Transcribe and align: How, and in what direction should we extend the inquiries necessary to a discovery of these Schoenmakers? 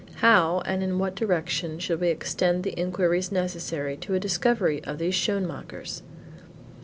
How, 0.15 0.63
and 0.65 0.81
in 0.81 0.97
what 0.97 1.13
direction 1.13 1.77
should 1.77 2.01
we 2.01 2.07
extend 2.09 2.63
the 2.63 2.71
inquiries 2.75 3.31
necessary 3.31 3.95
to 3.97 4.15
a 4.15 4.19
discovery 4.19 4.83
of 4.83 4.97
these 4.97 5.13
Schoenmakers? 5.13 6.01